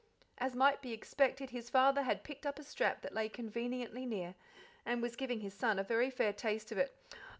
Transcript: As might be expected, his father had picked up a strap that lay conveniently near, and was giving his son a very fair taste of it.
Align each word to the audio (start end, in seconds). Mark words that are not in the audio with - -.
As 0.39 0.55
might 0.55 0.81
be 0.81 0.93
expected, 0.93 1.51
his 1.51 1.69
father 1.69 2.01
had 2.01 2.23
picked 2.23 2.47
up 2.47 2.57
a 2.57 2.63
strap 2.63 3.03
that 3.03 3.13
lay 3.13 3.29
conveniently 3.29 4.03
near, 4.03 4.33
and 4.83 4.99
was 4.99 5.15
giving 5.15 5.41
his 5.41 5.53
son 5.53 5.77
a 5.77 5.83
very 5.83 6.09
fair 6.09 6.33
taste 6.33 6.71
of 6.71 6.79
it. 6.79 6.95